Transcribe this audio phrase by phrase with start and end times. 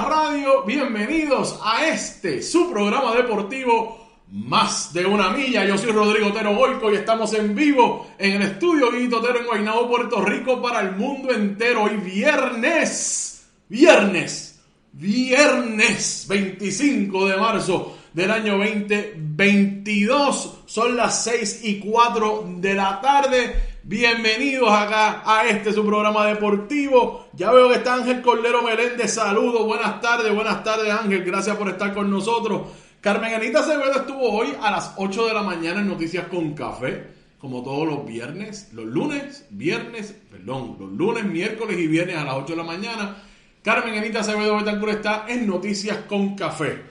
[0.00, 0.62] Radio.
[0.62, 5.64] Bienvenidos a este, su programa deportivo Más de una milla.
[5.64, 9.46] Yo soy Rodrigo Otero Goico y estamos en vivo en el estudio Guito Otero en
[9.46, 11.84] Guaynabo, Puerto Rico para el mundo entero.
[11.84, 14.60] Hoy viernes, viernes,
[14.92, 20.60] viernes 25 de marzo del año 2022.
[20.66, 23.77] Son las 6 y 4 de la tarde.
[23.88, 27.26] Bienvenidos acá a este su programa deportivo.
[27.32, 29.14] Ya veo que está Ángel Cordero Meléndez.
[29.14, 31.24] Saludos, buenas tardes, buenas tardes Ángel.
[31.24, 32.68] Gracias por estar con nosotros.
[33.00, 37.06] Carmen Anita Acevedo estuvo hoy a las 8 de la mañana en Noticias con Café.
[37.38, 42.34] Como todos los viernes, los lunes, viernes, perdón, los lunes, miércoles y viernes a las
[42.34, 43.22] 8 de la mañana.
[43.62, 46.82] Carmen Anita Acevedo Betancourt está en Noticias con Café.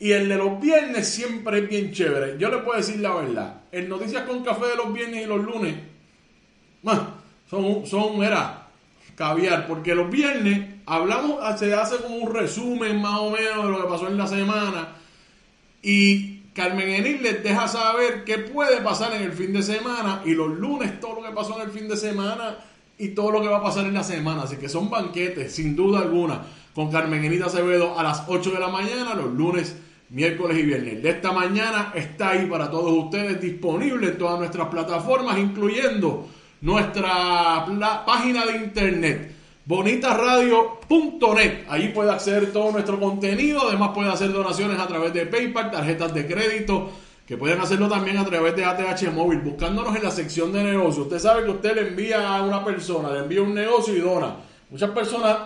[0.00, 2.38] Y el de los viernes siempre es bien chévere.
[2.38, 3.64] Yo le puedo decir la verdad.
[3.70, 5.74] El Noticias con Café de los viernes y los lunes
[7.50, 8.68] son, son, era
[9.14, 13.82] caviar, porque los viernes hablamos, se hace como un resumen más o menos de lo
[13.82, 14.88] que pasó en la semana
[15.82, 20.32] y Carmen Enil les deja saber qué puede pasar en el fin de semana y
[20.32, 22.56] los lunes todo lo que pasó en el fin de semana
[22.98, 24.44] y todo lo que va a pasar en la semana.
[24.44, 26.42] Así que son banquetes, sin duda alguna,
[26.74, 29.76] con Carmen Enita Acevedo a las 8 de la mañana, los lunes,
[30.08, 31.02] miércoles y viernes.
[31.02, 36.26] De esta mañana está ahí para todos ustedes, disponible en todas nuestras plataformas, incluyendo
[36.66, 37.64] nuestra
[38.04, 39.32] página de internet
[39.64, 41.64] bonitasradio.net.
[41.68, 43.68] Allí puede acceder todo nuestro contenido.
[43.68, 46.90] Además, puede hacer donaciones a través de PayPal, tarjetas de crédito,
[47.24, 51.04] que pueden hacerlo también a través de ATH Móvil, buscándonos en la sección de negocio.
[51.04, 54.34] Usted sabe que usted le envía a una persona, le envía un negocio y dona.
[54.68, 55.36] Muchas personas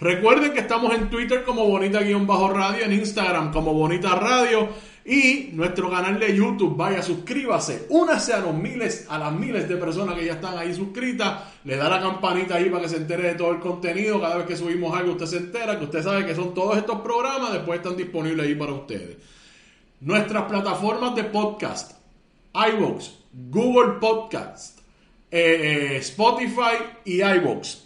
[0.00, 4.68] Recuerden que estamos en Twitter como Bonita-Radio, en Instagram como Bonita Radio
[5.10, 6.76] y nuestro canal de YouTube.
[6.76, 10.72] Vaya, suscríbase, únase a los miles, a las miles de personas que ya están ahí
[10.72, 11.42] suscritas.
[11.64, 14.20] Le da la campanita ahí para que se entere de todo el contenido.
[14.20, 17.00] Cada vez que subimos algo, usted se entera, que usted sabe que son todos estos
[17.00, 19.16] programas, después están disponibles ahí para ustedes.
[19.98, 21.98] Nuestras plataformas de podcast,
[22.54, 23.10] iVoox,
[23.50, 24.78] Google Podcast,
[25.28, 27.78] eh, eh, Spotify y iVoox.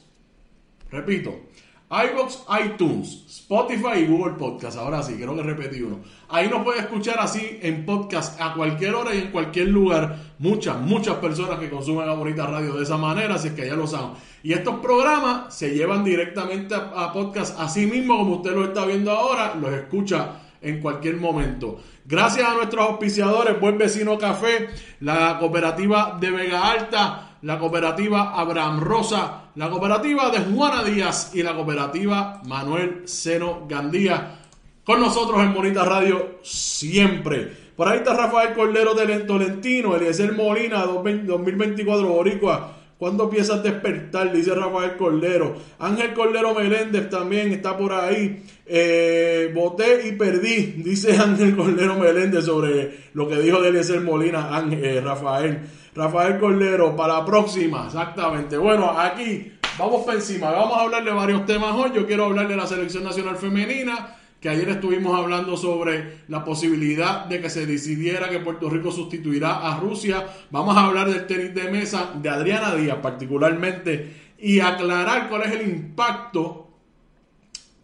[0.91, 1.47] Repito,
[1.94, 4.76] iBox, iTunes, Spotify y Google Podcast.
[4.76, 6.00] Ahora sí, creo que repetí uno.
[6.29, 10.19] Ahí nos puede escuchar así en podcast a cualquier hora y en cualquier lugar.
[10.41, 13.76] Muchas, muchas personas que consumen a Bonita Radio de esa manera, así es que ya
[13.76, 14.11] lo saben.
[14.43, 19.12] Y estos programas se llevan directamente a, podcast así mismo, como usted lo está viendo
[19.12, 21.81] ahora, los escucha en cualquier momento.
[22.05, 24.70] Gracias a nuestros auspiciadores, Buen Vecino Café,
[25.00, 31.43] la cooperativa de Vega Alta, la cooperativa Abraham Rosa, la cooperativa de Juana Díaz y
[31.43, 34.41] la cooperativa Manuel Seno Gandía.
[34.82, 37.64] Con nosotros en Bonita Radio siempre.
[37.76, 42.76] Por ahí está Rafael Cordero de Tolentino, Eliezer Molina, 2024 Boricua.
[43.05, 44.33] ¿Cuándo a despertar?
[44.33, 45.55] Dice Rafael Cordero.
[45.79, 48.43] Ángel Cordero Meléndez también está por ahí.
[48.65, 54.56] Eh, voté y perdí, dice Ángel Cordero Meléndez sobre lo que dijo de Eliezer Molina,
[54.56, 55.61] Ángel, eh, Rafael.
[55.95, 58.56] Rafael Cordero, para la próxima, exactamente.
[58.56, 61.91] Bueno, aquí vamos para encima, vamos a hablar de varios temas hoy.
[61.95, 67.25] Yo quiero hablar de la selección nacional femenina, que ayer estuvimos hablando sobre la posibilidad
[67.25, 70.26] de que se decidiera que Puerto Rico sustituirá a Rusia.
[70.50, 75.52] Vamos a hablar del tenis de mesa de Adriana Díaz particularmente y aclarar cuál es
[75.52, 76.69] el impacto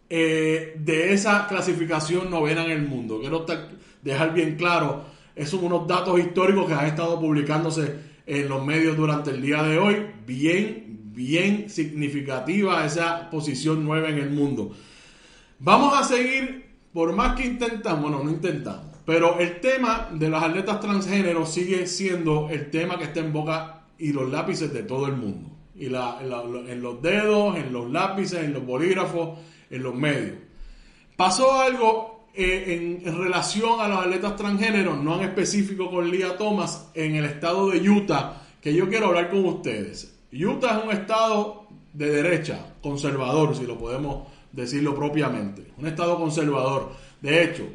[0.07, 3.19] eh, de esa clasificación novena en el mundo.
[3.19, 3.43] Quiero
[4.03, 5.05] dejar bien claro
[5.35, 7.95] esos son unos datos históricos que han estado publicándose
[8.27, 10.05] en los medios durante el día de hoy.
[10.27, 14.75] Bien, bien significativa esa posición nueva en el mundo.
[15.63, 20.41] Vamos a seguir, por más que intentamos, bueno, no intentamos, pero el tema de las
[20.41, 25.05] atletas transgénero sigue siendo el tema que está en boca y los lápices de todo
[25.05, 25.51] el mundo.
[25.75, 29.37] Y en los dedos, en los lápices, en los bolígrafos,
[29.69, 30.37] en los medios.
[31.15, 36.89] Pasó algo eh, en, relación a los atletas transgéneros, no en específico con Lía Thomas,
[36.95, 40.19] en el estado de Utah, que yo quiero hablar con ustedes.
[40.33, 45.67] Utah es un estado de derecha, conservador, si lo podemos decirlo propiamente.
[45.77, 46.91] Un estado conservador.
[47.21, 47.67] De hecho,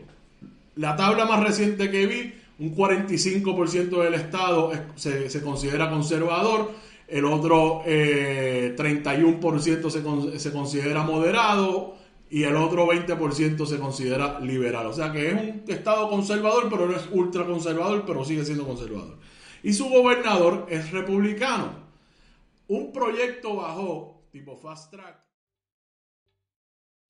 [0.76, 6.72] la tabla más reciente que vi, un 45% del estado se, considera conservador,
[7.08, 11.96] el otro 31% eh, se, se considera moderado,
[12.28, 14.86] y el otro 20% se considera liberal.
[14.86, 18.66] O sea que es un estado conservador, pero no es ultra conservador, pero sigue siendo
[18.66, 19.18] conservador.
[19.62, 21.86] Y su gobernador es republicano.
[22.68, 25.25] Un proyecto bajo tipo fast track.